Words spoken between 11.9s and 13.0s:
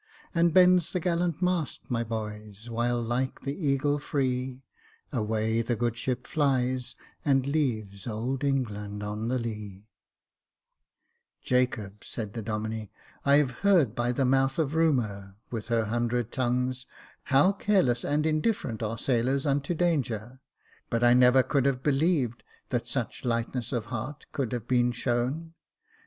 said the Domine,"